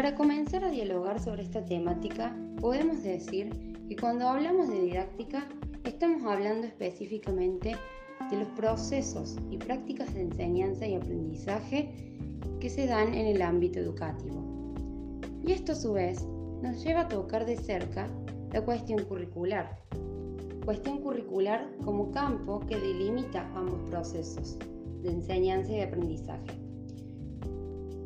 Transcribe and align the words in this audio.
Para 0.00 0.14
comenzar 0.14 0.64
a 0.64 0.70
dialogar 0.70 1.20
sobre 1.20 1.42
esta 1.42 1.62
temática, 1.62 2.34
podemos 2.58 3.02
decir 3.02 3.50
que 3.86 3.96
cuando 3.96 4.26
hablamos 4.26 4.70
de 4.70 4.80
didáctica, 4.80 5.46
estamos 5.84 6.24
hablando 6.24 6.66
específicamente 6.66 7.76
de 8.30 8.36
los 8.38 8.48
procesos 8.56 9.36
y 9.50 9.58
prácticas 9.58 10.14
de 10.14 10.22
enseñanza 10.22 10.86
y 10.86 10.94
aprendizaje 10.94 12.16
que 12.60 12.70
se 12.70 12.86
dan 12.86 13.12
en 13.12 13.26
el 13.26 13.42
ámbito 13.42 13.78
educativo. 13.78 14.42
Y 15.46 15.52
esto 15.52 15.72
a 15.72 15.74
su 15.74 15.92
vez 15.92 16.26
nos 16.62 16.82
lleva 16.82 17.02
a 17.02 17.08
tocar 17.08 17.44
de 17.44 17.58
cerca 17.58 18.08
la 18.54 18.64
cuestión 18.64 19.04
curricular. 19.04 19.82
Cuestión 20.64 21.02
curricular 21.02 21.70
como 21.84 22.10
campo 22.10 22.60
que 22.60 22.78
delimita 22.78 23.46
ambos 23.54 23.82
procesos 23.90 24.58
de 25.02 25.10
enseñanza 25.10 25.74
y 25.74 25.82
aprendizaje. 25.82 26.69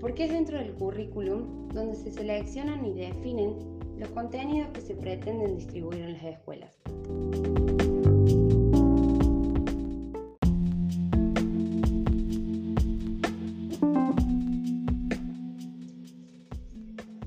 Porque 0.04 0.24
es 0.24 0.32
dentro 0.32 0.58
del 0.58 0.74
currículum 0.74 1.70
donde 1.70 1.96
se 1.96 2.12
seleccionan 2.12 2.84
y 2.84 2.92
definen 2.92 3.56
los 3.96 4.10
contenidos 4.10 4.68
que 4.74 4.82
se 4.82 4.94
pretenden 4.94 5.56
distribuir 5.56 6.02
en 6.02 6.12
las 6.12 6.24
escuelas. 6.24 6.76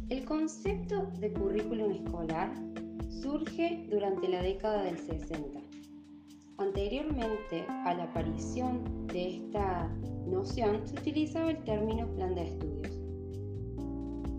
El 0.09 0.23
concepto 0.25 1.07
de 1.19 1.33
currículum 1.33 1.93
escolar 1.93 2.53
surge 3.09 3.87
durante 3.89 4.27
la 4.27 4.43
década 4.43 4.83
del 4.83 4.99
60. 4.99 5.66
Anteriormente 6.59 7.65
a 7.85 7.93
la 7.93 8.05
aparición 8.05 9.05
de 9.07 9.35
esta 9.35 9.87
noción 10.25 10.87
se 10.87 10.95
utilizaba 10.95 11.51
el 11.51 11.63
término 11.63 12.07
plan 12.15 12.33
de 12.33 12.45
estudios. 12.45 12.99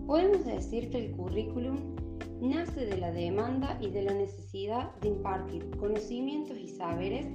Podemos 0.05 0.45
decir 0.45 0.89
que 0.89 1.05
el 1.05 1.11
currículum 1.15 1.95
nace 2.41 2.85
de 2.85 2.97
la 2.97 3.11
demanda 3.11 3.77
y 3.79 3.89
de 3.91 4.03
la 4.03 4.13
necesidad 4.13 4.93
de 4.95 5.09
impartir 5.09 5.69
conocimientos 5.77 6.57
y 6.57 6.67
saberes 6.67 7.25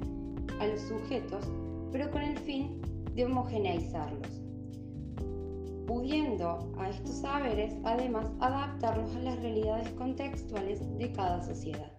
a 0.61 0.67
los 0.67 0.83
sujetos, 0.83 1.51
pero 1.91 2.11
con 2.11 2.21
el 2.21 2.37
fin 2.41 2.83
de 3.15 3.25
homogeneizarlos, 3.25 4.43
pudiendo 5.87 6.75
a 6.79 6.91
estos 6.91 7.23
saberes 7.23 7.75
además 7.85 8.31
adaptarlos 8.41 9.17
a 9.17 9.21
las 9.21 9.41
realidades 9.41 9.89
contextuales 9.93 10.81
de 10.99 11.11
cada 11.13 11.43
sociedad. 11.43 11.94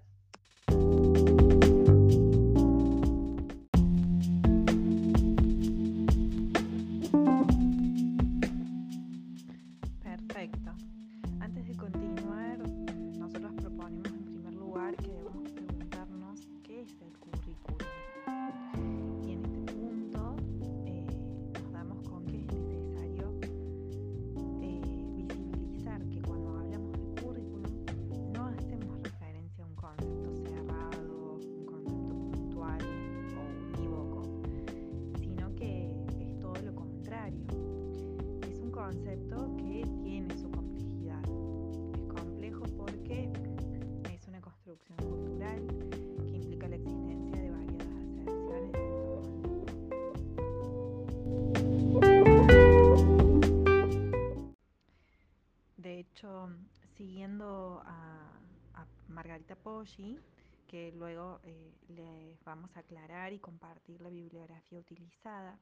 Que 60.68 60.92
luego 60.94 61.40
eh, 61.44 61.74
les 61.90 62.44
vamos 62.44 62.76
a 62.76 62.80
aclarar 62.80 63.34
y 63.34 63.40
compartir 63.40 64.02
la 64.02 64.10
bibliografía 64.10 64.80
utilizada, 64.80 65.60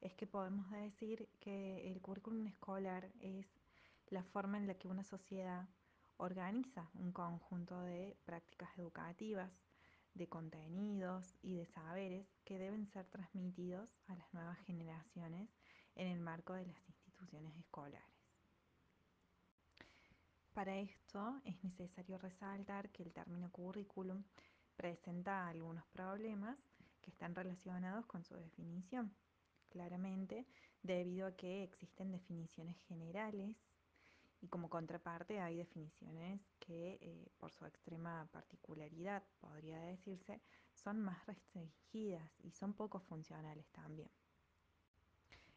es 0.00 0.14
que 0.14 0.26
podemos 0.26 0.70
decir 0.70 1.28
que 1.40 1.90
el 1.90 2.00
currículum 2.00 2.46
escolar 2.46 3.10
es 3.20 3.46
la 4.08 4.22
forma 4.22 4.58
en 4.58 4.66
la 4.66 4.74
que 4.74 4.88
una 4.88 5.04
sociedad 5.04 5.68
organiza 6.16 6.88
un 6.94 7.12
conjunto 7.12 7.80
de 7.80 8.16
prácticas 8.24 8.70
educativas, 8.78 9.50
de 10.14 10.28
contenidos 10.28 11.34
y 11.42 11.56
de 11.56 11.66
saberes 11.66 12.26
que 12.44 12.58
deben 12.58 12.86
ser 12.86 13.06
transmitidos 13.06 13.90
a 14.06 14.14
las 14.14 14.32
nuevas 14.32 14.58
generaciones 14.60 15.50
en 15.96 16.06
el 16.06 16.20
marco 16.20 16.54
de 16.54 16.66
las 16.66 16.88
instituciones 16.88 17.56
escolares. 17.58 18.13
Para 20.54 20.76
esto 20.78 21.40
es 21.44 21.62
necesario 21.64 22.16
resaltar 22.16 22.88
que 22.90 23.02
el 23.02 23.12
término 23.12 23.50
currículum 23.50 24.22
presenta 24.76 25.48
algunos 25.48 25.84
problemas 25.86 26.56
que 27.02 27.10
están 27.10 27.34
relacionados 27.34 28.06
con 28.06 28.24
su 28.24 28.36
definición 28.36 29.12
claramente, 29.68 30.46
debido 30.80 31.26
a 31.26 31.32
que 31.36 31.64
existen 31.64 32.12
definiciones 32.12 32.76
generales 32.86 33.56
y 34.42 34.46
como 34.46 34.70
contraparte 34.70 35.40
hay 35.40 35.56
definiciones 35.56 36.40
que, 36.60 36.98
eh, 37.00 37.28
por 37.36 37.50
su 37.50 37.66
extrema 37.66 38.28
particularidad, 38.30 39.24
podría 39.40 39.80
decirse, 39.80 40.40
son 40.72 41.02
más 41.02 41.26
restringidas 41.26 42.30
y 42.44 42.52
son 42.52 42.74
poco 42.74 43.00
funcionales 43.00 43.66
también. 43.72 44.10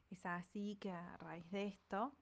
Es 0.10 0.26
así 0.26 0.76
que 0.82 0.90
a 0.90 1.18
raíz 1.18 1.48
de 1.52 1.68
esto, 1.68 2.14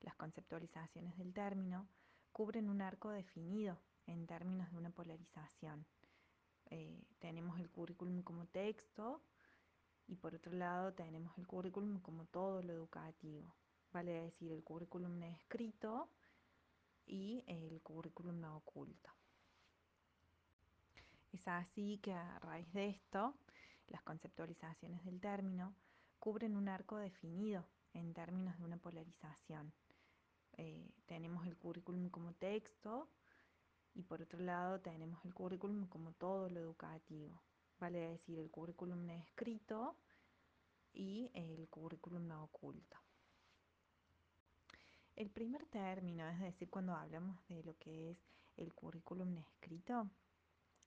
las 0.00 0.16
conceptualizaciones 0.16 1.18
del 1.18 1.34
término 1.34 1.86
cubren 2.32 2.68
un 2.68 2.80
arco 2.80 3.10
definido 3.10 3.78
en 4.06 4.26
términos 4.26 4.70
de 4.70 4.76
una 4.78 4.90
polarización. 4.90 5.84
Eh, 6.70 7.04
tenemos 7.18 7.58
el 7.60 7.68
currículum 7.70 8.22
como 8.22 8.46
texto 8.46 9.20
y 10.08 10.16
por 10.16 10.34
otro 10.34 10.52
lado 10.52 10.92
tenemos 10.94 11.36
el 11.38 11.46
currículum 11.46 12.00
como 12.00 12.24
todo 12.26 12.62
lo 12.62 12.72
educativo, 12.72 13.54
vale 13.92 14.12
decir, 14.12 14.52
el 14.52 14.64
currículum 14.64 15.22
escrito 15.22 16.08
y 17.06 17.44
el 17.46 17.80
currículum 17.82 18.40
no 18.40 18.56
oculto. 18.56 19.10
Es 21.32 21.46
así 21.48 21.98
que 22.02 22.12
a 22.12 22.38
raíz 22.40 22.70
de 22.72 22.90
esto, 22.90 23.34
las 23.88 24.02
conceptualizaciones 24.02 25.04
del 25.04 25.20
término 25.20 25.74
cubren 26.18 26.56
un 26.56 26.68
arco 26.68 26.96
definido 26.96 27.66
en 27.94 28.14
términos 28.14 28.58
de 28.58 28.64
una 28.64 28.76
polarización. 28.76 29.72
Eh, 30.58 30.90
tenemos 31.06 31.46
el 31.46 31.56
currículum 31.56 32.08
como 32.10 32.34
texto 32.34 33.08
y 33.94 34.02
por 34.02 34.22
otro 34.22 34.40
lado 34.40 34.80
tenemos 34.80 35.24
el 35.24 35.34
currículum 35.34 35.86
como 35.86 36.12
todo 36.12 36.48
lo 36.48 36.60
educativo, 36.60 37.42
vale 37.78 37.98
decir, 37.98 38.38
el 38.38 38.50
currículum 38.50 39.08
escrito 39.10 39.96
y 40.92 41.30
el 41.34 41.68
currículum 41.68 42.26
no 42.26 42.44
oculto. 42.44 42.98
El 45.14 45.30
primer 45.30 45.66
término, 45.66 46.26
es 46.28 46.40
decir, 46.40 46.70
cuando 46.70 46.94
hablamos 46.94 47.36
de 47.48 47.62
lo 47.64 47.76
que 47.78 48.12
es 48.12 48.18
el 48.56 48.72
currículum 48.72 49.36
escrito, 49.38 50.08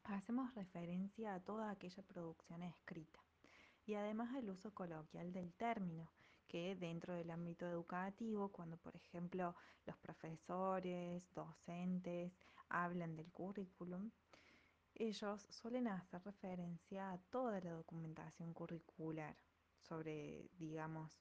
hacemos 0.03 0.53
referencia 0.55 1.35
a 1.35 1.39
toda 1.39 1.69
aquella 1.69 2.03
producción 2.03 2.63
escrita 2.63 3.19
y 3.85 3.93
además 3.93 4.33
al 4.35 4.49
uso 4.49 4.73
coloquial 4.73 5.31
del 5.31 5.53
término, 5.53 6.09
que 6.47 6.75
dentro 6.75 7.13
del 7.13 7.31
ámbito 7.31 7.65
educativo, 7.67 8.49
cuando 8.49 8.77
por 8.77 8.95
ejemplo 8.95 9.55
los 9.85 9.97
profesores, 9.97 11.23
docentes 11.33 12.31
hablan 12.69 13.15
del 13.15 13.31
currículum, 13.31 14.11
ellos 14.95 15.45
suelen 15.49 15.87
hacer 15.87 16.23
referencia 16.23 17.11
a 17.11 17.17
toda 17.29 17.59
la 17.59 17.71
documentación 17.71 18.53
curricular 18.53 19.35
sobre, 19.81 20.49
digamos, 20.57 21.11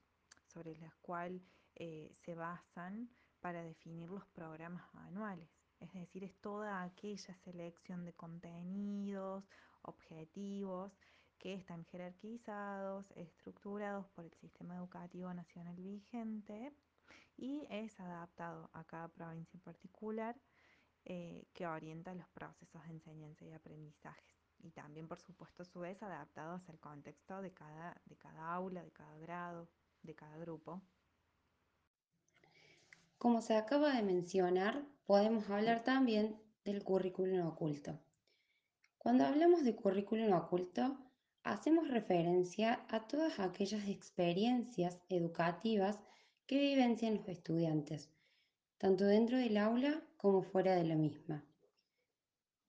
sobre 0.46 0.76
la 0.76 0.94
cual 1.02 1.42
eh, 1.74 2.14
se 2.24 2.34
basan 2.34 3.10
para 3.40 3.62
definir 3.62 4.08
los 4.10 4.26
programas 4.28 4.84
anuales. 4.94 5.48
Es 5.80 5.92
decir, 5.92 6.24
es 6.24 6.34
toda 6.40 6.82
aquella 6.82 7.34
selección 7.44 8.04
de 8.04 8.12
contenidos, 8.12 9.44
objetivos, 9.82 10.92
que 11.44 11.52
están 11.52 11.84
jerarquizados, 11.84 13.10
estructurados 13.16 14.08
por 14.14 14.24
el 14.24 14.32
sistema 14.32 14.76
educativo 14.76 15.34
nacional 15.34 15.76
vigente 15.76 16.72
y 17.36 17.66
es 17.68 18.00
adaptado 18.00 18.70
a 18.72 18.82
cada 18.84 19.08
provincia 19.08 19.54
en 19.58 19.60
particular 19.60 20.40
eh, 21.04 21.44
que 21.52 21.66
orienta 21.66 22.14
los 22.14 22.26
procesos 22.30 22.82
de 22.86 22.92
enseñanza 22.92 23.44
y 23.44 23.52
aprendizajes. 23.52 24.24
Y 24.60 24.70
también, 24.70 25.06
por 25.06 25.20
supuesto, 25.20 25.64
a 25.64 25.66
su 25.66 25.80
vez, 25.80 26.02
adaptados 26.02 26.66
al 26.70 26.78
contexto 26.78 27.42
de 27.42 27.52
cada, 27.52 28.00
de 28.06 28.16
cada 28.16 28.54
aula, 28.54 28.82
de 28.82 28.92
cada 28.92 29.18
grado, 29.18 29.68
de 30.00 30.14
cada 30.14 30.38
grupo. 30.38 30.80
Como 33.18 33.42
se 33.42 33.54
acaba 33.54 33.94
de 33.94 34.02
mencionar, 34.02 34.82
podemos 35.04 35.50
hablar 35.50 35.84
también 35.84 36.40
del 36.64 36.82
currículum 36.82 37.46
oculto. 37.46 38.00
Cuando 38.96 39.26
hablamos 39.26 39.62
de 39.62 39.76
currículum 39.76 40.32
oculto, 40.32 41.03
hacemos 41.44 41.88
referencia 41.88 42.84
a 42.88 43.06
todas 43.06 43.38
aquellas 43.38 43.86
experiencias 43.88 44.98
educativas 45.10 46.00
que 46.46 46.58
vivencian 46.58 47.16
los 47.16 47.28
estudiantes, 47.28 48.10
tanto 48.78 49.04
dentro 49.04 49.36
del 49.36 49.58
aula 49.58 50.02
como 50.16 50.42
fuera 50.42 50.74
de 50.74 50.84
la 50.84 50.96
misma. 50.96 51.44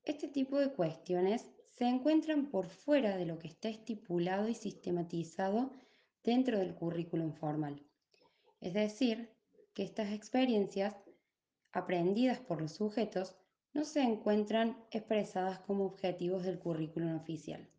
Este 0.03 0.27
tipo 0.27 0.59
de 0.59 0.73
cuestiones 0.73 1.49
se 1.69 1.85
encuentran 1.85 2.51
por 2.51 2.67
fuera 2.67 3.17
de 3.17 3.25
lo 3.25 3.39
que 3.39 3.47
está 3.47 3.69
estipulado 3.69 4.49
y 4.49 4.53
sistematizado 4.53 5.71
dentro 6.23 6.59
del 6.59 6.75
currículum 6.75 7.33
formal. 7.33 7.81
Es 8.59 8.73
decir, 8.73 9.29
que 9.73 9.83
estas 9.83 10.11
experiencias 10.11 10.95
aprendidas 11.71 12.39
por 12.39 12.61
los 12.61 12.73
sujetos 12.73 13.35
no 13.73 13.83
se 13.83 14.01
encuentran 14.01 14.77
expresadas 14.91 15.59
como 15.59 15.85
objetivos 15.85 16.43
del 16.43 16.59
currículum 16.59 17.15
oficial. 17.15 17.69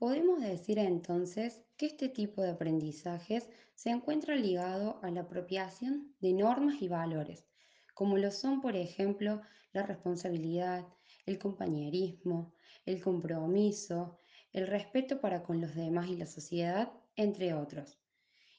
Podemos 0.00 0.40
decir 0.40 0.78
entonces 0.78 1.60
que 1.76 1.84
este 1.84 2.08
tipo 2.08 2.40
de 2.40 2.52
aprendizajes 2.52 3.50
se 3.74 3.90
encuentra 3.90 4.34
ligado 4.34 4.98
a 5.02 5.10
la 5.10 5.20
apropiación 5.20 6.14
de 6.20 6.32
normas 6.32 6.80
y 6.80 6.88
valores, 6.88 7.44
como 7.92 8.16
lo 8.16 8.30
son, 8.30 8.62
por 8.62 8.76
ejemplo, 8.76 9.42
la 9.74 9.82
responsabilidad, 9.82 10.86
el 11.26 11.38
compañerismo, 11.38 12.54
el 12.86 13.02
compromiso, 13.02 14.18
el 14.54 14.68
respeto 14.68 15.20
para 15.20 15.42
con 15.42 15.60
los 15.60 15.74
demás 15.74 16.08
y 16.08 16.16
la 16.16 16.24
sociedad, 16.24 16.90
entre 17.14 17.52
otros. 17.52 17.98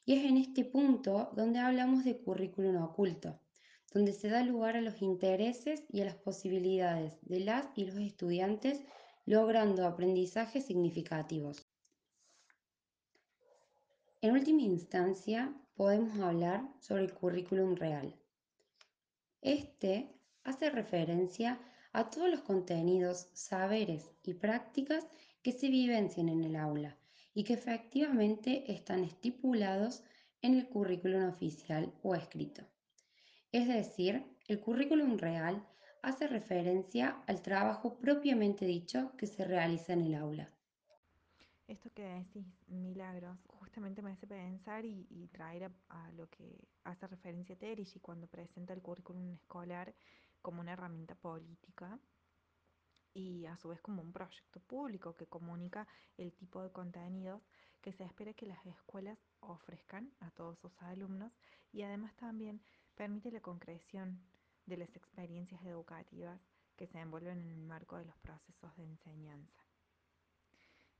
Y 0.05 0.13
es 0.13 0.25
en 0.25 0.37
este 0.37 0.63
punto 0.63 1.31
donde 1.35 1.57
hablamos 1.57 2.05
de 2.05 2.19
currículum 2.19 2.83
oculto, 2.83 3.41
donde 3.91 4.13
se 4.13 4.29
da 4.29 4.43
lugar 4.43 4.75
a 4.75 4.81
los 4.81 5.01
intereses 5.01 5.85
y 5.89 6.01
a 6.01 6.05
las 6.05 6.17
posibilidades 6.17 7.17
de 7.23 7.39
las 7.39 7.67
y 7.75 7.85
los 7.85 7.97
estudiantes 7.97 8.83
logrando 9.25 9.85
aprendizajes 9.85 10.65
significativos. 10.65 11.67
En 14.21 14.33
última 14.33 14.61
instancia, 14.61 15.53
podemos 15.75 16.19
hablar 16.19 16.67
sobre 16.79 17.03
el 17.03 17.13
currículum 17.13 17.75
real. 17.75 18.15
Este 19.41 20.13
hace 20.43 20.69
referencia 20.69 21.59
a 21.93 22.09
todos 22.09 22.29
los 22.29 22.41
contenidos, 22.41 23.27
saberes 23.33 24.11
y 24.23 24.33
prácticas 24.33 25.07
que 25.41 25.51
se 25.51 25.69
vivencian 25.69 26.29
en 26.29 26.43
el 26.43 26.55
aula 26.55 26.97
y 27.33 27.43
que 27.43 27.53
efectivamente 27.53 28.71
están 28.71 29.03
estipulados 29.03 30.03
en 30.41 30.55
el 30.55 30.67
currículum 30.67 31.27
oficial 31.29 31.91
o 32.03 32.15
escrito. 32.15 32.63
Es 33.51 33.67
decir, 33.67 34.23
el 34.47 34.59
currículum 34.59 35.17
real 35.17 35.65
hace 36.01 36.27
referencia 36.27 37.21
al 37.27 37.41
trabajo 37.41 37.95
propiamente 37.95 38.65
dicho 38.65 39.11
que 39.17 39.27
se 39.27 39.45
realiza 39.45 39.93
en 39.93 40.01
el 40.01 40.15
aula. 40.15 40.49
Esto 41.67 41.89
que 41.93 42.03
decís, 42.03 42.45
Milagros, 42.67 43.37
justamente 43.47 44.01
me 44.01 44.11
hace 44.11 44.27
pensar 44.27 44.83
y, 44.83 45.29
traer 45.31 45.71
a, 45.89 46.11
lo 46.11 46.27
que 46.29 46.67
hace 46.83 47.07
referencia 47.07 47.55
Terigi 47.55 47.99
cuando 47.99 48.27
presenta 48.27 48.73
el 48.73 48.81
currículum 48.81 49.31
escolar 49.31 49.93
como 50.41 50.59
una 50.59 50.73
herramienta 50.73 51.15
política 51.15 51.97
y 53.13 53.45
a 53.45 53.55
su 53.57 53.69
vez 53.69 53.81
como 53.81 54.01
un 54.01 54.11
proyecto 54.11 54.59
público 54.59 55.15
que 55.15 55.27
comunica 55.27 55.87
el 56.17 56.33
tipo 56.33 56.61
de 56.61 56.71
contenidos 56.71 57.41
que 57.81 57.93
se 57.93 58.03
espera 58.03 58.33
que 58.33 58.45
las 58.45 58.65
escuelas 58.65 59.17
ofrezcan 59.39 60.11
a 60.19 60.31
todos 60.31 60.59
sus 60.59 60.71
alumnos 60.81 61.31
y 61.71 61.83
además 61.83 62.15
también 62.15 62.61
permite 62.95 63.31
la 63.31 63.41
concreción 63.41 64.19
de 64.71 64.77
las 64.77 64.95
experiencias 64.95 65.61
educativas 65.65 66.39
que 66.77 66.87
se 66.87 66.97
envuelven 66.97 67.41
en 67.41 67.49
el 67.49 67.61
marco 67.61 67.97
de 67.97 68.05
los 68.05 68.17
procesos 68.19 68.73
de 68.77 68.85
enseñanza. 68.85 69.61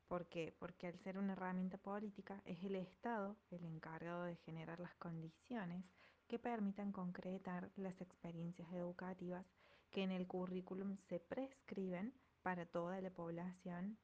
¿Por 0.10 0.28
qué? 0.28 0.54
Porque 0.60 0.88
al 0.88 1.00
ser 1.00 1.18
una 1.18 1.32
herramienta 1.32 1.78
política 1.78 2.42
es 2.44 2.62
el 2.66 2.76
Estado 2.76 3.38
el 3.50 3.64
encargado 3.64 4.26
de 4.26 4.36
generar 4.36 4.82
las 4.82 4.94
condiciones 4.96 5.86
que 6.28 6.38
permitan 6.38 6.92
concretar 6.92 7.72
las 7.78 8.02
experiencias 8.02 8.70
educativas 8.74 9.46
que 9.90 10.04
en 10.04 10.12
el 10.12 10.28
currículum 10.28 10.98
se 11.08 11.22
prescriben 11.22 12.14
para 12.42 12.66
toda 12.66 13.00
la 13.00 13.10
población 13.10 13.98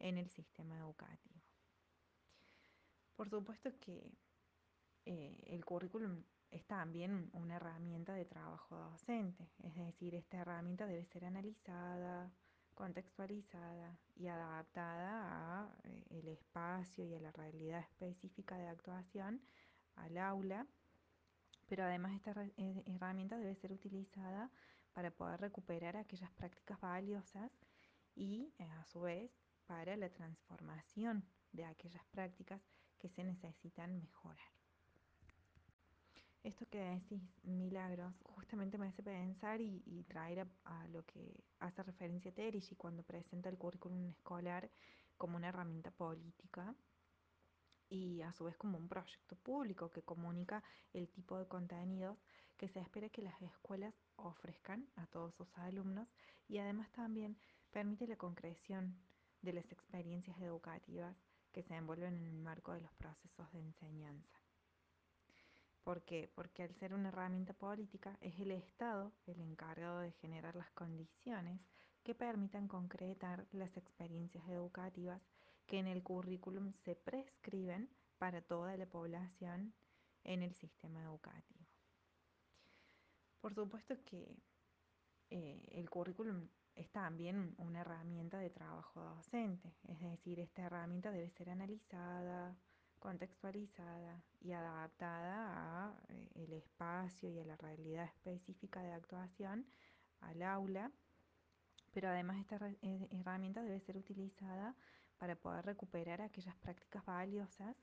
en 0.00 0.18
el 0.18 0.28
sistema 0.30 0.76
educativo. 0.76 1.40
Por 3.14 3.30
supuesto 3.30 3.70
que 3.78 4.10
eh, 5.06 5.44
el 5.46 5.64
currículum 5.64 6.24
es 6.52 6.64
también 6.66 7.30
una 7.32 7.56
herramienta 7.56 8.14
de 8.14 8.24
trabajo 8.24 8.76
docente, 8.76 9.48
es 9.62 9.74
decir, 9.74 10.14
esta 10.14 10.38
herramienta 10.38 10.86
debe 10.86 11.04
ser 11.06 11.24
analizada, 11.24 12.30
contextualizada 12.74 13.98
y 14.14 14.28
adaptada 14.28 15.64
al 15.64 16.28
eh, 16.28 16.32
espacio 16.32 17.04
y 17.04 17.14
a 17.14 17.20
la 17.20 17.32
realidad 17.32 17.80
específica 17.80 18.56
de 18.56 18.68
actuación, 18.68 19.42
al 19.96 20.16
aula 20.18 20.66
pero 21.72 21.84
además 21.84 22.12
esta 22.12 22.32
eh, 22.58 22.82
herramienta 22.84 23.38
debe 23.38 23.54
ser 23.54 23.72
utilizada 23.72 24.50
para 24.92 25.10
poder 25.10 25.40
recuperar 25.40 25.96
aquellas 25.96 26.30
prácticas 26.32 26.78
valiosas 26.82 27.50
y 28.14 28.52
eh, 28.58 28.64
a 28.64 28.84
su 28.84 29.00
vez 29.00 29.30
para 29.66 29.96
la 29.96 30.10
transformación 30.10 31.24
de 31.52 31.64
aquellas 31.64 32.04
prácticas 32.10 32.60
que 32.98 33.08
se 33.08 33.24
necesitan 33.24 33.98
mejorar. 33.98 34.61
Esto 36.42 36.66
que 36.68 36.80
decís, 36.80 37.22
Milagros, 37.44 38.12
justamente 38.24 38.76
me 38.76 38.88
hace 38.88 39.00
pensar 39.00 39.60
y, 39.60 40.04
traer 40.08 40.48
a, 40.64 40.88
lo 40.88 41.04
que 41.04 41.44
hace 41.60 41.84
referencia 41.84 42.32
Terigi 42.32 42.74
cuando 42.74 43.04
presenta 43.04 43.48
el 43.48 43.56
currículum 43.56 44.08
escolar 44.08 44.68
como 45.16 45.36
una 45.36 45.50
herramienta 45.50 45.92
política 45.92 46.74
y 47.88 48.22
a 48.22 48.32
su 48.32 48.44
vez 48.44 48.56
como 48.56 48.76
un 48.76 48.88
proyecto 48.88 49.36
público 49.36 49.92
que 49.92 50.02
comunica 50.02 50.64
el 50.92 51.08
tipo 51.08 51.38
de 51.38 51.46
contenidos 51.46 52.18
que 52.56 52.68
se 52.68 52.80
espera 52.80 53.08
que 53.08 53.22
las 53.22 53.40
escuelas 53.40 53.94
ofrezcan 54.16 54.88
a 54.96 55.06
todos 55.06 55.34
sus 55.36 55.46
alumnos 55.58 56.08
y 56.48 56.58
además 56.58 56.90
también 56.90 57.38
permite 57.70 58.08
la 58.08 58.16
concreción 58.16 58.96
de 59.42 59.52
las 59.52 59.70
experiencias 59.70 60.40
educativas 60.40 61.16
que 61.52 61.62
se 61.62 61.76
envuelven 61.76 62.16
en 62.16 62.26
el 62.26 62.40
marco 62.40 62.72
de 62.72 62.80
los 62.80 62.92
procesos 62.94 63.52
de 63.52 63.60
enseñanza. 63.60 64.41
¿Por 65.84 66.02
qué? 66.02 66.30
Porque 66.34 66.62
al 66.62 66.74
ser 66.74 66.94
una 66.94 67.08
herramienta 67.08 67.54
política 67.54 68.16
es 68.20 68.38
el 68.38 68.52
Estado 68.52 69.12
el 69.26 69.40
encargado 69.40 70.00
de 70.00 70.12
generar 70.12 70.54
las 70.54 70.70
condiciones 70.70 71.60
que 72.04 72.14
permitan 72.14 72.68
concretar 72.68 73.46
las 73.52 73.76
experiencias 73.76 74.48
educativas 74.48 75.20
que 75.66 75.78
en 75.78 75.86
el 75.86 76.02
currículum 76.02 76.72
se 76.84 76.94
prescriben 76.94 77.88
para 78.18 78.42
toda 78.42 78.76
la 78.76 78.86
población 78.86 79.72
en 80.24 80.42
el 80.42 80.54
sistema 80.54 81.02
educativo. 81.02 81.66
Por 83.40 83.54
supuesto 83.54 83.96
que 84.04 84.36
eh, 85.30 85.66
el 85.72 85.90
currículum 85.90 86.48
es 86.76 86.88
también 86.90 87.54
una 87.58 87.80
herramienta 87.80 88.38
de 88.38 88.50
trabajo 88.50 89.00
docente, 89.00 89.74
es 89.88 90.00
decir, 90.00 90.38
esta 90.38 90.62
herramienta 90.62 91.10
debe 91.10 91.28
ser 91.30 91.50
analizada, 91.50 92.56
contextualizada 93.02 94.22
y 94.40 94.52
adaptada 94.52 95.88
al 95.88 96.52
eh, 96.52 96.56
espacio 96.56 97.28
y 97.28 97.40
a 97.40 97.44
la 97.44 97.56
realidad 97.56 98.04
específica 98.04 98.80
de 98.80 98.92
actuación, 98.92 99.66
al 100.20 100.40
aula, 100.42 100.92
pero 101.90 102.08
además 102.08 102.38
esta 102.38 102.56
eh, 102.80 103.08
herramienta 103.10 103.60
debe 103.60 103.80
ser 103.80 103.96
utilizada 103.96 104.76
para 105.18 105.34
poder 105.34 105.66
recuperar 105.66 106.22
aquellas 106.22 106.54
prácticas 106.58 107.04
valiosas 107.04 107.76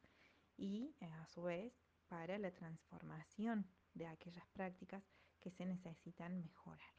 y 0.56 0.96
eh, 1.02 1.12
a 1.22 1.26
su 1.28 1.44
vez 1.44 1.74
para 2.08 2.38
la 2.38 2.52
transformación 2.52 3.68
de 3.94 4.08
aquellas 4.08 4.48
prácticas 4.54 5.04
que 5.42 5.52
se 5.52 5.66
necesitan 5.66 6.40
mejorar. 6.40 6.94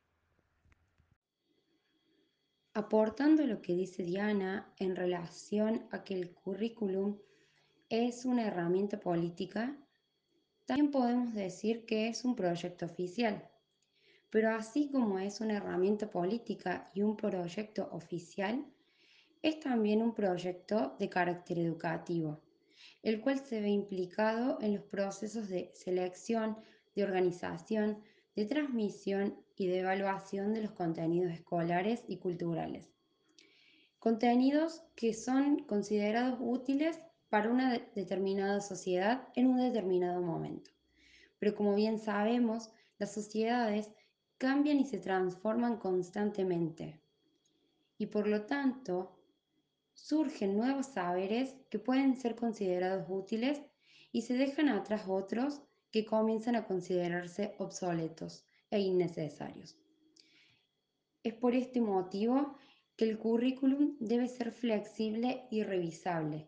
Aportando 2.75 3.47
lo 3.47 3.63
que 3.63 3.73
dice 3.73 4.03
Diana 4.03 4.75
en 4.77 4.95
relación 4.95 5.89
a 5.91 6.05
que 6.05 6.15
el 6.15 6.35
currículum 6.35 7.19
es 7.91 8.25
una 8.25 8.47
herramienta 8.47 9.01
política, 9.01 9.77
también 10.65 10.93
podemos 10.93 11.35
decir 11.35 11.85
que 11.87 12.07
es 12.07 12.25
un 12.25 12.37
proyecto 12.37 12.87
oficial. 12.87 13.51
Pero 14.31 14.51
así 14.51 14.89
como 14.93 15.19
es 15.19 15.41
una 15.41 15.57
herramienta 15.57 16.09
política 16.09 16.89
y 16.95 17.03
un 17.03 17.17
proyecto 17.17 17.89
oficial, 17.91 18.65
es 19.43 19.59
también 19.59 20.03
un 20.03 20.15
proyecto 20.15 20.95
de 21.01 21.09
carácter 21.09 21.59
educativo, 21.59 22.41
el 23.03 23.21
cual 23.21 23.41
se 23.41 23.61
ve 23.61 23.71
implicado 23.71 24.59
en 24.61 24.75
los 24.75 24.85
procesos 24.85 25.49
de 25.49 25.73
selección, 25.75 26.59
de 26.95 27.03
organización, 27.03 28.01
de 28.37 28.45
transmisión 28.45 29.35
y 29.57 29.67
de 29.67 29.81
evaluación 29.81 30.55
de 30.55 30.63
los 30.63 30.71
contenidos 30.71 31.33
escolares 31.33 32.05
y 32.07 32.19
culturales. 32.19 32.89
Contenidos 33.99 34.85
que 34.95 35.13
son 35.13 35.65
considerados 35.65 36.39
útiles 36.41 37.01
para 37.31 37.49
una 37.49 37.79
determinada 37.95 38.61
sociedad 38.61 39.29
en 39.35 39.47
un 39.47 39.59
determinado 39.59 40.21
momento. 40.21 40.71
pero 41.39 41.55
como 41.55 41.75
bien 41.75 41.99
sabemos, 41.99 42.71
las 42.99 43.15
sociedades 43.15 43.89
cambian 44.37 44.79
y 44.79 44.85
se 44.85 44.99
transforman 44.99 45.79
constantemente. 45.79 47.01
Y 47.97 48.07
por 48.07 48.27
lo 48.27 48.43
tanto, 48.43 49.17
surgen 49.95 50.57
nuevos 50.57 50.87
saberes 50.87 51.55
que 51.71 51.79
pueden 51.79 52.17
ser 52.17 52.37
considerados 52.37 53.07
útiles 53.09 53.63
y 54.13 54.23
se 54.23 54.35
dejan 54.35 54.69
atrás 54.69 55.05
otros 55.07 55.63
que 55.91 56.05
comienzan 56.05 56.57
a 56.57 56.67
considerarse 56.67 57.55
obsoletos 57.59 58.45
e 58.71 58.81
innecesarios. 58.81 59.77
Es 61.23 61.35
por 61.35 61.55
este 61.55 61.81
motivo 61.81 62.55
que 62.97 63.09
el 63.09 63.19
currículum 63.19 63.97
debe 63.99 64.29
ser 64.29 64.53
flexible 64.53 65.47
y 65.51 65.63
revisable, 65.63 66.47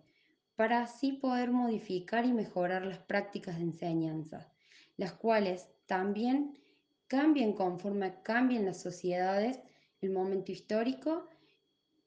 para 0.56 0.82
así 0.82 1.12
poder 1.12 1.50
modificar 1.50 2.24
y 2.24 2.32
mejorar 2.32 2.84
las 2.86 2.98
prácticas 2.98 3.56
de 3.56 3.62
enseñanza, 3.62 4.52
las 4.96 5.12
cuales 5.12 5.68
también 5.86 6.58
cambian 7.06 7.52
conforme 7.52 8.22
cambien 8.22 8.64
las 8.64 8.80
sociedades, 8.80 9.60
el 10.00 10.10
momento 10.10 10.52
histórico 10.52 11.28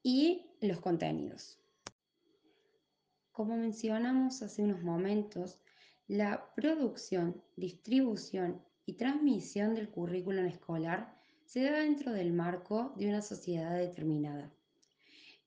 y 0.04 0.46
los 0.62 0.80
contenidos. 0.80 1.60
Como 3.32 3.58
mencionamos 3.58 4.42
hace 4.42 4.64
unos 4.64 4.82
momentos, 4.82 5.60
la 6.08 6.54
producción, 6.56 7.44
distribución 7.56 8.62
y 8.86 8.94
transmisión 8.94 9.74
del 9.74 9.90
currículum 9.90 10.46
escolar 10.46 11.16
se 11.46 11.64
da 11.64 11.80
dentro 11.80 12.12
del 12.12 12.32
marco 12.32 12.94
de 12.96 13.10
una 13.10 13.22
sociedad 13.22 13.78
determinada. 13.78 14.52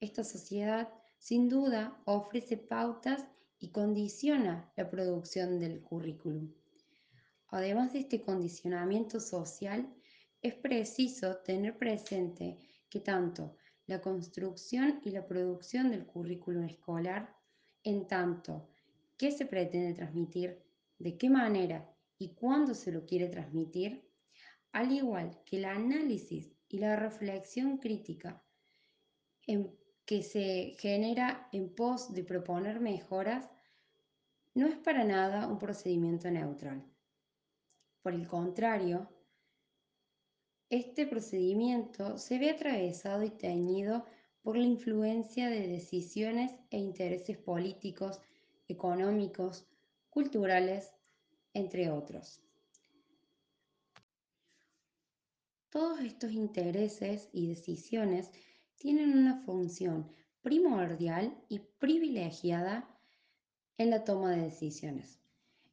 Esta 0.00 0.22
sociedad, 0.24 0.88
sin 1.18 1.48
duda, 1.48 2.00
ofrece 2.04 2.56
pautas 2.56 3.24
y 3.58 3.70
condiciona 3.70 4.72
la 4.76 4.88
producción 4.88 5.58
del 5.58 5.82
currículum. 5.82 6.52
Además 7.48 7.92
de 7.92 8.00
este 8.00 8.22
condicionamiento 8.22 9.20
social, 9.20 9.92
es 10.42 10.54
preciso 10.54 11.36
tener 11.38 11.76
presente 11.76 12.58
que 12.88 13.00
tanto 13.00 13.56
la 13.86 14.00
construcción 14.00 15.00
y 15.04 15.10
la 15.10 15.26
producción 15.26 15.90
del 15.90 16.06
currículum 16.06 16.64
escolar, 16.64 17.34
en 17.82 18.06
tanto 18.06 18.68
qué 19.16 19.32
se 19.32 19.46
pretende 19.46 19.94
transmitir, 19.94 20.62
de 20.98 21.16
qué 21.16 21.30
manera 21.30 21.90
y 22.18 22.34
cuándo 22.34 22.74
se 22.74 22.92
lo 22.92 23.06
quiere 23.06 23.28
transmitir, 23.28 24.08
al 24.72 24.92
igual 24.92 25.40
que 25.44 25.56
el 25.56 25.64
análisis 25.64 26.52
y 26.68 26.78
la 26.78 26.96
reflexión 26.96 27.78
crítica 27.78 28.42
en 29.46 29.74
que 30.08 30.22
se 30.22 30.74
genera 30.78 31.50
en 31.52 31.68
pos 31.68 32.14
de 32.14 32.24
proponer 32.24 32.80
mejoras, 32.80 33.50
no 34.54 34.66
es 34.66 34.76
para 34.78 35.04
nada 35.04 35.46
un 35.46 35.58
procedimiento 35.58 36.30
neutral. 36.30 36.82
Por 38.00 38.14
el 38.14 38.26
contrario, 38.26 39.06
este 40.70 41.06
procedimiento 41.06 42.16
se 42.16 42.38
ve 42.38 42.48
atravesado 42.48 43.22
y 43.22 43.28
teñido 43.28 44.06
por 44.40 44.56
la 44.56 44.64
influencia 44.64 45.50
de 45.50 45.68
decisiones 45.68 46.52
e 46.70 46.78
intereses 46.78 47.36
políticos, 47.36 48.18
económicos, 48.66 49.66
culturales, 50.08 50.90
entre 51.52 51.90
otros. 51.90 52.40
Todos 55.68 56.00
estos 56.00 56.32
intereses 56.32 57.28
y 57.30 57.48
decisiones 57.48 58.30
tienen 58.78 59.18
una 59.18 59.42
función 59.42 60.10
primordial 60.40 61.36
y 61.48 61.58
privilegiada 61.58 62.88
en 63.76 63.90
la 63.90 64.04
toma 64.04 64.30
de 64.30 64.42
decisiones. 64.42 65.18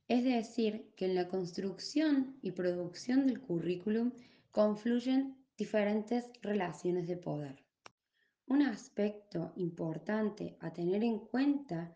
Es 0.08 0.24
decir, 0.24 0.92
que 0.96 1.06
en 1.06 1.16
la 1.16 1.28
construcción 1.28 2.38
y 2.42 2.52
producción 2.52 3.26
del 3.26 3.42
currículum 3.42 4.12
confluyen 4.52 5.38
diferentes 5.58 6.30
relaciones 6.42 7.08
de 7.08 7.18
poder. 7.18 7.64
Un 8.48 8.62
aspecto 8.62 9.54
importante 9.56 10.58
a 10.60 10.72
tener 10.72 11.04
en 11.04 11.20
cuenta 11.20 11.94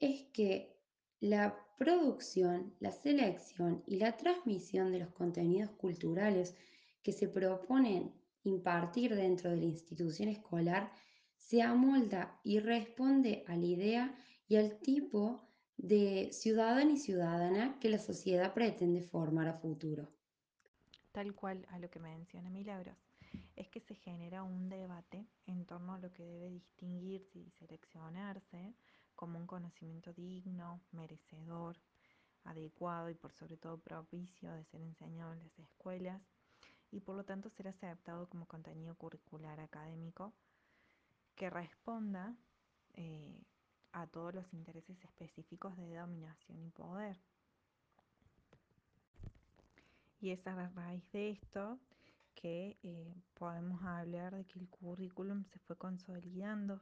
es 0.00 0.24
que 0.32 0.76
la 1.20 1.56
producción, 1.78 2.74
la 2.80 2.90
selección 2.90 3.84
y 3.86 3.96
la 3.96 4.16
transmisión 4.16 4.90
de 4.90 5.00
los 5.00 5.10
contenidos 5.10 5.70
culturales 5.70 6.56
que 7.02 7.12
se 7.12 7.28
proponen 7.28 8.12
impartir 8.44 9.14
dentro 9.14 9.50
de 9.50 9.56
la 9.56 9.64
institución 9.64 10.28
escolar 10.28 10.92
se 11.36 11.62
amolda 11.62 12.40
y 12.44 12.60
responde 12.60 13.44
a 13.46 13.56
la 13.56 13.66
idea 13.66 14.14
y 14.48 14.56
al 14.56 14.78
tipo 14.78 15.48
de 15.76 16.30
ciudadano 16.32 16.92
y 16.92 16.98
ciudadana 16.98 17.78
que 17.80 17.88
la 17.88 17.98
sociedad 17.98 18.54
pretende 18.54 19.02
formar 19.02 19.48
a 19.48 19.54
futuro. 19.54 20.08
Tal 21.10 21.34
cual 21.34 21.66
a 21.70 21.78
lo 21.78 21.90
que 21.90 21.98
menciona 21.98 22.48
Milagros, 22.48 22.96
es 23.56 23.68
que 23.68 23.80
se 23.80 23.94
genera 23.94 24.42
un 24.42 24.68
debate 24.68 25.26
en 25.46 25.64
torno 25.66 25.94
a 25.94 25.98
lo 25.98 26.12
que 26.12 26.24
debe 26.24 26.48
distinguirse 26.48 27.38
y 27.38 27.50
seleccionarse 27.50 28.74
como 29.14 29.38
un 29.38 29.46
conocimiento 29.46 30.12
digno, 30.12 30.80
merecedor, 30.90 31.76
adecuado 32.44 33.10
y 33.10 33.14
por 33.14 33.32
sobre 33.32 33.56
todo 33.56 33.78
propicio 33.78 34.52
de 34.52 34.64
ser 34.64 34.80
enseñado 34.80 35.32
en 35.32 35.40
las 35.40 35.58
escuelas 35.58 36.20
y 36.92 37.00
por 37.00 37.16
lo 37.16 37.24
tanto 37.24 37.50
ser 37.50 37.68
aceptado 37.68 38.28
como 38.28 38.46
contenido 38.46 38.94
curricular 38.94 39.58
académico 39.60 40.32
que 41.34 41.50
responda 41.50 42.36
eh, 42.94 43.42
a 43.92 44.06
todos 44.06 44.34
los 44.34 44.52
intereses 44.52 45.02
específicos 45.02 45.76
de 45.76 45.96
dominación 45.96 46.62
y 46.62 46.70
poder. 46.70 47.16
Y 50.20 50.30
es 50.30 50.46
a 50.46 50.68
raíz 50.68 51.02
de 51.12 51.30
esto 51.30 51.80
que 52.34 52.78
eh, 52.82 53.14
podemos 53.34 53.82
hablar 53.82 54.36
de 54.36 54.44
que 54.44 54.58
el 54.58 54.68
currículum 54.68 55.44
se 55.44 55.58
fue 55.60 55.76
consolidando 55.76 56.80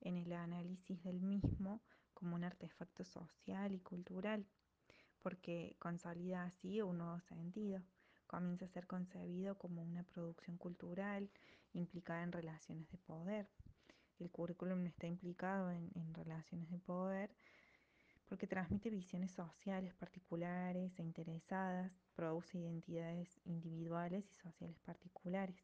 en 0.00 0.16
el 0.16 0.32
análisis 0.32 1.02
del 1.04 1.20
mismo 1.20 1.80
como 2.14 2.34
un 2.34 2.44
artefacto 2.44 3.04
social 3.04 3.74
y 3.74 3.80
cultural, 3.80 4.46
porque 5.22 5.76
consolida 5.78 6.44
así 6.44 6.80
un 6.82 6.98
nuevo 6.98 7.20
sentido. 7.20 7.80
Comienza 8.34 8.64
a 8.64 8.68
ser 8.68 8.88
concebido 8.88 9.56
como 9.56 9.80
una 9.80 10.02
producción 10.02 10.58
cultural 10.58 11.30
implicada 11.72 12.24
en 12.24 12.32
relaciones 12.32 12.90
de 12.90 12.98
poder. 12.98 13.48
El 14.18 14.28
currículum 14.28 14.84
está 14.86 15.06
implicado 15.06 15.70
en, 15.70 15.88
en 15.94 16.12
relaciones 16.12 16.68
de 16.68 16.78
poder 16.78 17.30
porque 18.28 18.48
transmite 18.48 18.90
visiones 18.90 19.30
sociales 19.30 19.94
particulares 19.94 20.98
e 20.98 21.02
interesadas, 21.02 21.92
produce 22.16 22.58
identidades 22.58 23.40
individuales 23.44 24.28
y 24.28 24.34
sociales 24.34 24.80
particulares. 24.80 25.62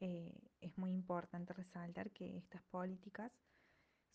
Eh, 0.00 0.34
es 0.60 0.76
muy 0.76 0.90
importante 0.90 1.52
resaltar 1.52 2.10
que 2.10 2.36
estas 2.36 2.64
políticas 2.64 3.30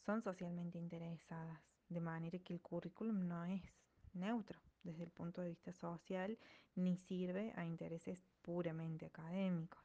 son 0.06 0.22
socialmente 0.22 0.78
interesadas, 0.78 1.62
de 1.88 2.02
manera 2.02 2.38
que 2.40 2.54
el 2.54 2.60
currículum 2.60 3.30
no 3.30 3.46
es 3.46 3.64
neutro 4.14 4.60
desde 4.84 5.04
el 5.04 5.12
punto 5.12 5.42
de 5.42 5.50
vista 5.50 5.74
social 5.74 6.38
ni 6.76 6.98
sirve 6.98 7.54
a 7.56 7.66
intereses 7.66 8.20
puramente 8.42 9.06
académicos. 9.06 9.84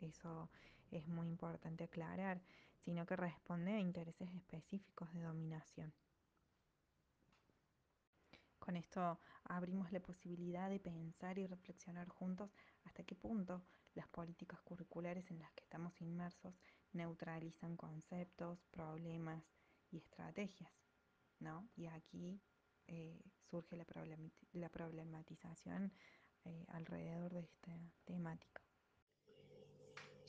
Eso 0.00 0.48
es 0.90 1.06
muy 1.08 1.28
importante 1.28 1.84
aclarar 1.84 2.40
sino 2.88 3.04
que 3.04 3.16
responde 3.16 3.74
a 3.74 3.80
intereses 3.80 4.32
específicos 4.34 5.12
de 5.12 5.20
dominación. 5.20 5.92
Con 8.58 8.76
esto 8.76 9.18
abrimos 9.44 9.92
la 9.92 10.00
posibilidad 10.00 10.70
de 10.70 10.80
pensar 10.80 11.38
y 11.38 11.46
reflexionar 11.46 12.08
juntos 12.08 12.50
hasta 12.84 13.04
qué 13.04 13.14
punto 13.14 13.62
las 13.94 14.08
políticas 14.08 14.60
curriculares 14.62 15.30
en 15.30 15.38
las 15.38 15.52
que 15.52 15.64
estamos 15.64 16.00
inmersos 16.00 16.54
neutralizan 16.92 17.76
conceptos, 17.76 18.58
problemas 18.70 19.44
y 19.90 19.98
estrategias. 19.98 20.72
¿no? 21.40 21.68
Y 21.76 21.86
aquí 21.86 22.40
eh, 22.86 23.20
surge 23.50 23.76
la, 23.76 24.68
problematización 24.68 25.92
eh, 26.44 26.64
alrededor 26.68 27.32
de 27.32 27.40
esta 27.40 27.72
temática. 28.04 28.62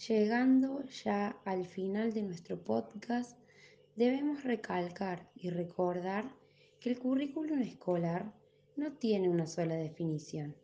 Llegando 0.07 0.83
ya 0.83 1.37
al 1.43 1.65
final 1.65 2.13
de 2.13 2.23
nuestro 2.23 2.63
podcast, 2.63 3.37
debemos 3.95 4.43
recalcar 4.43 5.29
y 5.35 5.49
recordar 5.49 6.33
que 6.79 6.89
el 6.89 6.99
currículum 6.99 7.59
escolar 7.61 8.33
no 8.77 8.93
tiene 8.93 9.29
una 9.29 9.45
sola 9.45 9.75
definición, 9.75 10.55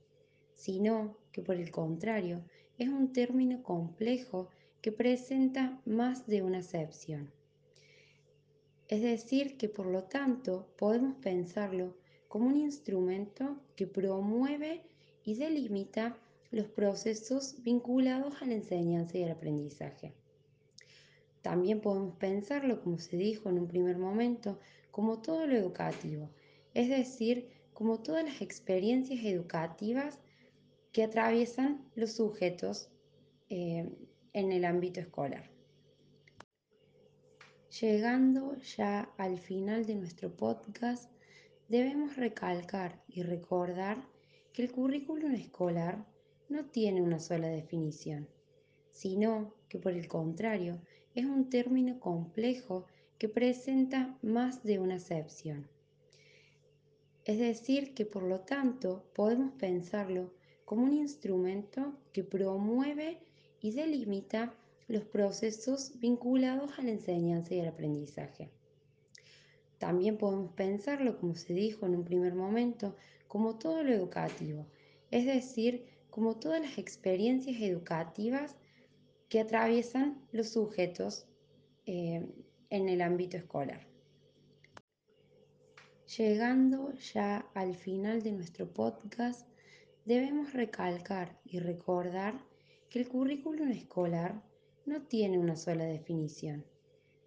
sino 0.54 1.18
que 1.34 1.42
por 1.42 1.58
el 1.58 1.70
contrario 1.70 2.46
es 2.78 2.88
un 2.88 3.12
término 3.12 3.62
complejo 3.62 4.50
que 4.82 4.92
presenta 4.94 5.82
más 5.86 6.28
de 6.28 6.42
una 6.42 6.60
acepción. 6.60 7.32
Es 8.88 9.02
decir, 9.02 9.58
que 9.58 9.68
por 9.68 9.88
lo 9.88 10.04
tanto 10.04 10.70
podemos 10.78 11.16
pensarlo 11.18 11.98
como 12.36 12.50
un 12.50 12.58
instrumento 12.58 13.56
que 13.78 13.88
promueve 13.88 14.82
y 15.24 15.36
delimita 15.36 16.18
los 16.52 16.68
procesos 16.68 17.64
vinculados 17.64 18.42
a 18.42 18.46
la 18.46 18.56
enseñanza 18.56 19.18
y 19.18 19.24
al 19.24 19.32
aprendizaje. 19.32 20.12
También 21.42 21.80
podemos 21.80 22.18
pensarlo, 22.18 22.82
como 22.82 22.98
se 22.98 23.16
dijo 23.16 23.48
en 23.48 23.60
un 23.60 23.70
primer 23.70 23.98
momento, 23.98 24.60
como 24.92 25.22
todo 25.22 25.48
lo 25.48 25.56
educativo, 25.56 26.30
es 26.74 26.90
decir, 26.90 27.48
como 27.74 28.02
todas 28.02 28.26
las 28.26 28.42
experiencias 28.42 29.24
educativas 29.24 30.20
que 30.92 31.06
atraviesan 31.06 31.90
los 31.96 32.12
sujetos 32.12 32.90
eh, 33.48 33.90
en 34.34 34.52
el 34.52 34.66
ámbito 34.66 35.00
escolar. 35.00 35.50
Llegando 37.80 38.58
ya 38.58 39.10
al 39.18 39.40
final 39.40 39.86
de 39.86 39.96
nuestro 39.96 40.36
podcast, 40.36 41.15
debemos 41.68 42.16
recalcar 42.16 43.02
y 43.08 43.24
recordar 43.24 44.08
que 44.54 44.64
el 44.64 44.72
currículum 44.72 45.34
escolar 45.34 46.06
no 46.50 46.66
tiene 46.66 47.02
una 47.02 47.20
sola 47.20 47.48
definición, 47.48 48.28
sino 48.92 49.54
que 49.68 49.80
por 49.80 49.94
el 49.94 50.08
contrario 50.08 50.80
es 51.16 51.26
un 51.26 51.50
término 51.50 52.00
complejo 52.00 52.86
que 53.18 53.30
presenta 53.30 54.18
más 54.22 54.64
de 54.64 54.80
una 54.80 54.96
acepción. 54.96 55.68
Es 57.24 57.40
decir, 57.40 57.94
que 57.94 58.06
por 58.06 58.24
lo 58.24 58.42
tanto 58.42 59.04
podemos 59.16 59.54
pensarlo 59.54 60.32
como 60.66 60.84
un 60.84 60.94
instrumento 60.94 61.94
que 62.14 62.24
promueve 62.24 63.20
y 63.62 63.72
delimita 63.72 64.54
los 64.88 65.04
procesos 65.04 66.00
vinculados 66.00 66.78
a 66.78 66.84
la 66.84 66.92
enseñanza 66.92 67.56
y 67.56 67.62
al 67.62 67.70
aprendizaje. 67.70 68.52
También 69.86 70.18
podemos 70.18 70.52
pensarlo, 70.54 71.20
como 71.20 71.36
se 71.36 71.54
dijo 71.54 71.86
en 71.86 71.96
un 71.96 72.04
primer 72.04 72.34
momento, 72.34 72.96
como 73.28 73.60
todo 73.60 73.84
lo 73.84 73.94
educativo, 73.94 74.66
es 75.12 75.28
decir, 75.28 75.86
como 76.10 76.40
todas 76.40 76.60
las 76.60 76.80
experiencias 76.80 77.62
educativas 77.62 78.56
que 79.30 79.40
atraviesan 79.40 80.26
los 80.32 80.50
sujetos 80.50 81.28
eh, 81.86 82.28
en 82.72 82.90
el 82.90 83.00
ámbito 83.00 83.38
escolar. 83.38 83.86
Llegando 86.18 86.92
ya 87.14 87.46
al 87.54 87.76
final 87.76 88.24
de 88.24 88.32
nuestro 88.32 88.68
podcast, 88.74 89.48
debemos 90.04 90.54
recalcar 90.54 91.40
y 91.46 91.60
recordar 91.60 92.44
que 92.90 92.98
el 92.98 93.08
currículum 93.08 93.70
escolar 93.70 94.42
no 94.88 95.04
tiene 95.04 95.38
una 95.38 95.56
sola 95.56 95.86
definición, 95.86 96.66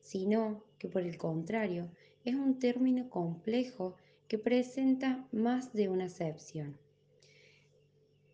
sino 0.01 0.65
que 0.81 0.89
por 0.89 1.03
el 1.03 1.17
contrario 1.19 1.89
es 2.29 2.35
un 2.35 2.59
término 2.59 3.09
complejo 3.09 3.97
que 4.29 4.39
presenta 4.39 5.27
más 5.33 5.73
de 5.73 5.89
una 5.89 6.05
acepción. 6.05 6.77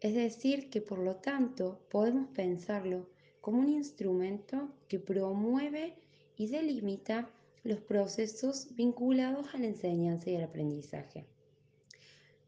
Es 0.01 0.15
decir, 0.15 0.69
que 0.69 0.81
por 0.81 0.99
lo 0.99 1.17
tanto 1.17 1.81
podemos 1.91 2.27
pensarlo 2.29 3.09
como 3.41 3.61
un 3.61 3.69
instrumento 3.69 4.69
que 4.89 4.99
promueve 4.99 5.95
y 6.37 6.49
delimita 6.49 7.31
los 7.63 7.81
procesos 7.81 8.75
vinculados 8.75 9.55
a 9.55 9.59
la 9.59 9.67
enseñanza 9.67 10.29
y 10.29 10.37
al 10.37 10.45
aprendizaje. 10.45 11.25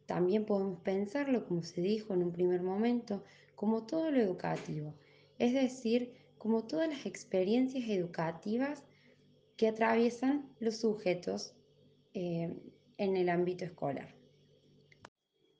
También 0.06 0.46
podemos 0.46 0.80
pensarlo, 0.80 1.46
como 1.46 1.62
se 1.62 1.80
dijo 1.80 2.12
en 2.12 2.24
un 2.24 2.32
primer 2.32 2.62
momento, 2.62 3.22
como 3.54 3.86
todo 3.86 4.10
lo 4.10 4.20
educativo, 4.20 4.94
es 5.38 5.54
decir, 5.54 6.12
como 6.38 6.64
todas 6.64 6.88
las 6.88 7.06
experiencias 7.06 7.88
educativas 7.88 8.82
que 9.56 9.68
atraviesan 9.68 10.54
los 10.58 10.78
sujetos 10.78 11.54
eh, 12.14 12.54
en 12.98 13.16
el 13.16 13.28
ámbito 13.28 13.64
escolar. 13.64 14.14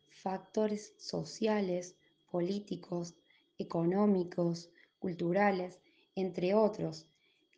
Factores 0.09 0.95
sociales, 0.99 1.97
políticos, 2.31 3.15
económicos, 3.59 4.71
culturales, 4.99 5.81
entre 6.15 6.55
otros, 6.55 7.09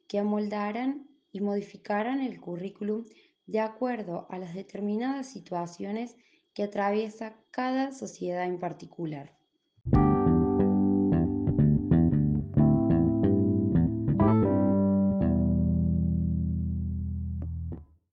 que 0.07 0.19
amoldarán 0.19 1.09
y 1.33 1.41
modificarán 1.41 2.21
el 2.21 2.41
currículum 2.41 3.05
de 3.47 3.61
acuerdo 3.61 4.27
a 4.31 4.39
las 4.39 4.55
determinadas 4.55 5.29
situaciones 5.29 6.17
que 6.55 6.65
atraviesa 6.65 7.37
cada 7.51 7.93
sociedad 7.93 8.47
en 8.47 8.59
particular. 8.59 9.38